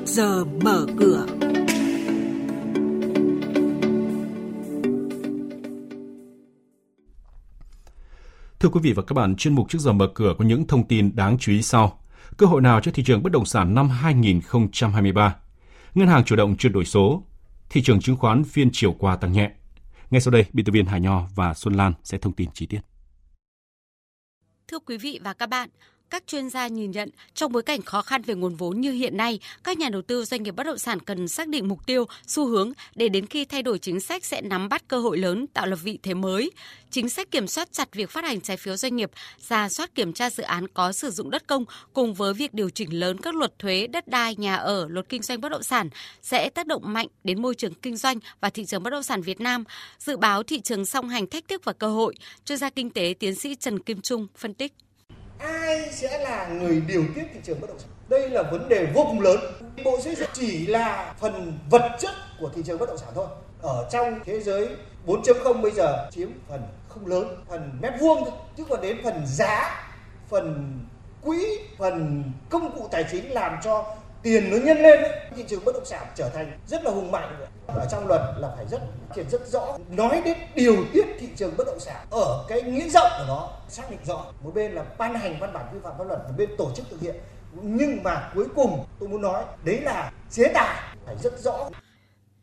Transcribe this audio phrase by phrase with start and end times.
[0.00, 1.26] trước giờ mở cửa.
[8.60, 10.88] Thưa quý vị và các bạn, chuyên mục trước giờ mở cửa có những thông
[10.88, 12.02] tin đáng chú ý sau.
[12.36, 15.36] Cơ hội nào cho thị trường bất động sản năm 2023?
[15.94, 17.22] Ngân hàng chủ động chuyển đổi số.
[17.70, 19.50] Thị trường chứng khoán phiên chiều qua tăng nhẹ.
[20.10, 22.66] Ngay sau đây, biên tập viên Hải Nho và Xuân Lan sẽ thông tin chi
[22.66, 22.80] tiết.
[24.68, 25.68] Thưa quý vị và các bạn,
[26.10, 29.16] các chuyên gia nhìn nhận trong bối cảnh khó khăn về nguồn vốn như hiện
[29.16, 32.04] nay, các nhà đầu tư doanh nghiệp bất động sản cần xác định mục tiêu,
[32.26, 35.46] xu hướng để đến khi thay đổi chính sách sẽ nắm bắt cơ hội lớn
[35.46, 36.50] tạo lập vị thế mới.
[36.90, 39.10] Chính sách kiểm soát chặt việc phát hành trái phiếu doanh nghiệp,
[39.48, 42.70] ra soát kiểm tra dự án có sử dụng đất công cùng với việc điều
[42.70, 45.88] chỉnh lớn các luật thuế, đất đai, nhà ở, luật kinh doanh bất động sản
[46.22, 49.22] sẽ tác động mạnh đến môi trường kinh doanh và thị trường bất động sản
[49.22, 49.64] Việt Nam.
[49.98, 53.14] Dự báo thị trường song hành thách thức và cơ hội, chuyên gia kinh tế
[53.18, 54.72] tiến sĩ Trần Kim Trung phân tích
[55.40, 57.88] ai sẽ là người điều tiết thị trường bất động sản?
[58.08, 59.40] Đây là vấn đề vô cùng lớn.
[59.84, 63.26] Bộ xây dựng chỉ là phần vật chất của thị trường bất động sản thôi.
[63.62, 64.68] Ở trong thế giới
[65.06, 68.34] 4.0 bây giờ chiếm phần không lớn, phần mét vuông thôi.
[68.56, 69.86] Chứ còn đến phần giá,
[70.28, 70.78] phần
[71.22, 75.64] quỹ, phần công cụ tài chính làm cho tiền nó nhân lên ấy, thị trường
[75.64, 77.46] bất động sản trở thành rất là hùng mạnh.
[77.66, 78.80] Ở trong luật là phải rất
[79.14, 82.88] triển rất rõ nói đến điều tiết thị trường bất động sản ở cái nghĩa
[82.88, 84.24] rộng của nó xác định rõ.
[84.42, 86.86] Một bên là ban hành văn bản quy phạm pháp luật một bên tổ chức
[86.90, 87.14] thực hiện.
[87.52, 90.76] Nhưng mà cuối cùng tôi muốn nói đấy là chế tài
[91.06, 91.68] phải rất rõ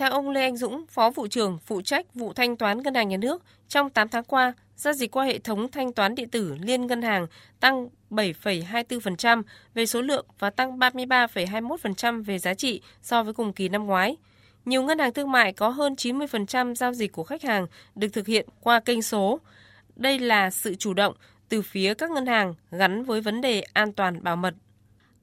[0.00, 3.08] theo ông Lê Anh Dũng, Phó vụ trưởng phụ trách vụ thanh toán ngân hàng
[3.08, 6.56] nhà nước, trong 8 tháng qua, giao dịch qua hệ thống thanh toán điện tử
[6.60, 7.26] liên ngân hàng
[7.60, 9.42] tăng 7,24%
[9.74, 14.16] về số lượng và tăng 33,21% về giá trị so với cùng kỳ năm ngoái.
[14.64, 18.26] Nhiều ngân hàng thương mại có hơn 90% giao dịch của khách hàng được thực
[18.26, 19.40] hiện qua kênh số.
[19.96, 21.14] Đây là sự chủ động
[21.48, 24.54] từ phía các ngân hàng gắn với vấn đề an toàn bảo mật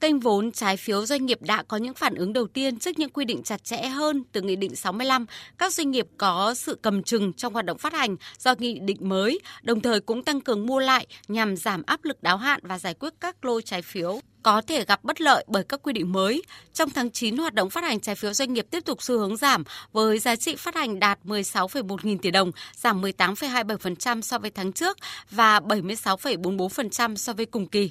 [0.00, 3.10] Kênh vốn trái phiếu doanh nghiệp đã có những phản ứng đầu tiên trước những
[3.10, 5.26] quy định chặt chẽ hơn từ Nghị định 65.
[5.58, 9.08] Các doanh nghiệp có sự cầm chừng trong hoạt động phát hành do nghị định
[9.08, 12.78] mới, đồng thời cũng tăng cường mua lại nhằm giảm áp lực đáo hạn và
[12.78, 16.12] giải quyết các lô trái phiếu có thể gặp bất lợi bởi các quy định
[16.12, 16.42] mới.
[16.72, 19.36] Trong tháng 9, hoạt động phát hành trái phiếu doanh nghiệp tiếp tục xu hướng
[19.36, 24.50] giảm với giá trị phát hành đạt 16,1 nghìn tỷ đồng, giảm 18,27% so với
[24.50, 24.98] tháng trước
[25.30, 27.90] và 76,44% so với cùng kỳ.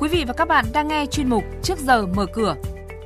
[0.00, 2.56] Quý vị và các bạn đang nghe chuyên mục Trước giờ mở cửa.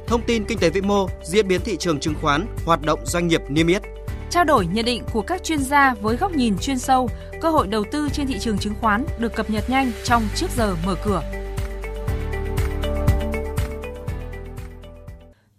[0.06, 3.28] Thông tin kinh tế vĩ mô, diễn biến thị trường chứng khoán, hoạt động doanh
[3.28, 3.82] nghiệp niêm yết.
[4.31, 7.09] Trao đổi nhận định của các chuyên gia với góc nhìn chuyên sâu,
[7.41, 10.47] cơ hội đầu tư trên thị trường chứng khoán được cập nhật nhanh trong Trước
[10.56, 11.22] giờ mở cửa.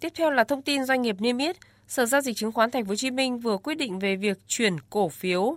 [0.00, 1.56] Tiếp theo là thông tin doanh nghiệp niêm yết.
[1.88, 4.38] Sở giao dịch chứng khoán Thành phố Hồ Chí Minh vừa quyết định về việc
[4.46, 5.56] chuyển cổ phiếu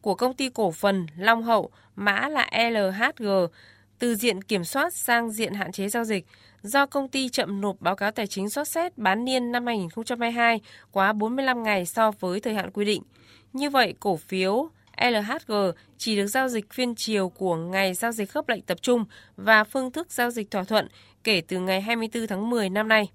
[0.00, 3.26] của công ty cổ phần Long Hậu mã là LHG
[3.98, 6.26] từ diện kiểm soát sang diện hạn chế giao dịch
[6.62, 10.60] do công ty chậm nộp báo cáo tài chính soát xét bán niên năm 2022
[10.92, 13.02] quá 45 ngày so với thời hạn quy định.
[13.52, 14.68] Như vậy, cổ phiếu
[15.00, 15.52] LHG
[15.98, 19.04] chỉ được giao dịch phiên chiều của ngày giao dịch khớp lệnh tập trung
[19.36, 20.88] và phương thức giao dịch thỏa thuận
[21.24, 23.10] kể từ ngày 24 tháng 10 năm nay.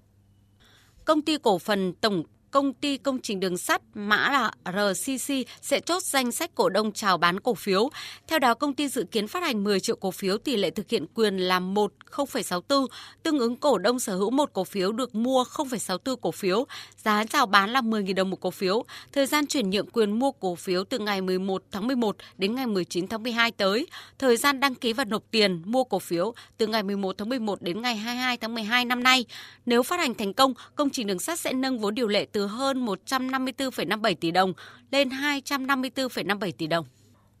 [1.04, 5.80] Công ty cổ phần Tổng công ty công trình đường sắt mã là RCC sẽ
[5.80, 7.90] chốt danh sách cổ đông chào bán cổ phiếu.
[8.26, 10.90] Theo đó, công ty dự kiến phát hành 10 triệu cổ phiếu, tỷ lệ thực
[10.90, 12.86] hiện quyền là 1 0,64,
[13.22, 16.66] tương ứng cổ đông sở hữu một cổ phiếu được mua 0,64 cổ phiếu,
[16.96, 18.84] giá chào bán là 10.000 đồng một cổ phiếu.
[19.12, 22.66] Thời gian chuyển nhượng quyền mua cổ phiếu từ ngày 11 tháng 11 đến ngày
[22.66, 23.86] 19 tháng 12 tới.
[24.18, 27.62] Thời gian đăng ký và nộp tiền mua cổ phiếu từ ngày 11 tháng 11
[27.62, 29.24] đến ngày 22 tháng 12 năm nay.
[29.66, 32.39] Nếu phát hành thành công, công trình đường sắt sẽ nâng vốn điều lệ từ
[32.40, 34.52] từ hơn 154,57 tỷ đồng
[34.90, 36.86] lên 254,57 tỷ đồng.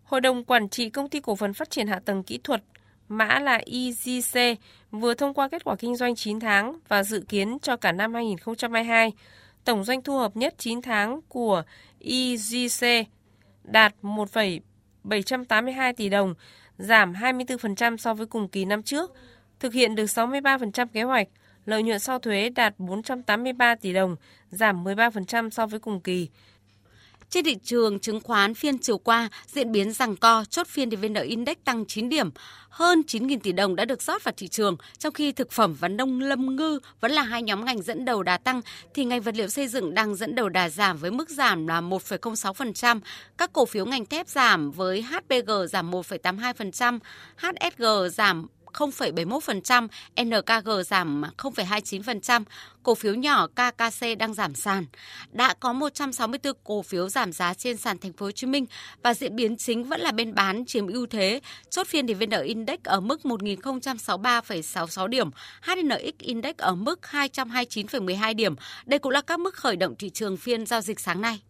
[0.04, 2.62] Hội đồng Quản trị Công ty Cổ phần Phát triển Hạ tầng Kỹ thuật
[3.08, 4.58] mã là EGC
[4.90, 8.14] vừa thông qua kết quả kinh doanh 9 tháng và dự kiến cho cả năm
[8.14, 9.12] 2022.
[9.64, 11.62] Tổng doanh thu hợp nhất 9 tháng của
[12.00, 12.86] EGC
[13.64, 16.34] đạt 1,782 tỷ đồng,
[16.78, 19.12] giảm 24% so với cùng kỳ năm trước,
[19.60, 21.28] thực hiện được 63% kế hoạch,
[21.66, 24.16] lợi nhuận sau thuế đạt 483 tỷ đồng,
[24.50, 26.28] giảm 13% so với cùng kỳ.
[27.30, 30.96] Trên thị trường chứng khoán phiên chiều qua, diễn biến rằng co, chốt phiên thì
[30.96, 32.30] VN Index tăng 9 điểm,
[32.68, 35.88] hơn 9.000 tỷ đồng đã được rót vào thị trường, trong khi thực phẩm và
[35.88, 38.60] nông lâm ngư vẫn là hai nhóm ngành dẫn đầu đà tăng,
[38.94, 41.80] thì ngành vật liệu xây dựng đang dẫn đầu đà giảm với mức giảm là
[41.80, 43.00] 1,06%.
[43.38, 46.98] Các cổ phiếu ngành thép giảm với HPG giảm 1,82%,
[47.36, 49.88] HSG giảm 0,71%,
[50.22, 52.44] NKG giảm 0,29%,
[52.82, 54.86] cổ phiếu nhỏ KKC đang giảm sàn.
[55.32, 58.66] Đã có 164 cổ phiếu giảm giá trên sàn thành phố Hồ Chí Minh
[59.02, 61.40] và diễn biến chính vẫn là bên bán chiếm ưu thế.
[61.70, 65.30] Chốt phiên thì VN Index ở mức 1063,66 điểm,
[65.62, 68.54] HNX Index ở mức 229,12 điểm.
[68.86, 71.40] Đây cũng là các mức khởi động thị trường phiên giao dịch sáng nay.